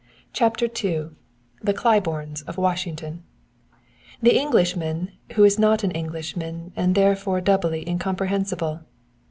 CHAPTER 0.33 0.65
II 0.65 1.09
THE 1.61 1.75
CLAIBORNES, 1.75 2.41
OF 2.47 2.57
WASHINGTON 2.57 3.21
the 4.19 4.35
Englishman 4.35 5.11
who 5.33 5.43
is 5.43 5.59
not 5.59 5.83
an 5.83 5.91
Englishman 5.91 6.73
and 6.75 6.95
therefore 6.95 7.39
doubly 7.39 7.87
incomprehensible. 7.87 8.79